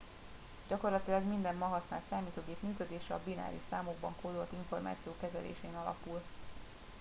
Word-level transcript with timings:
gyakorlatilag 0.67 1.23
minden 1.23 1.55
ma 1.55 1.65
használt 1.65 2.03
számítógép 2.09 2.61
működése 2.61 3.13
a 3.13 3.19
bináris 3.23 3.61
számokban 3.69 4.15
kódolt 4.21 4.51
információ 4.51 5.15
kezelésén 5.21 5.73
alapul 5.75 6.21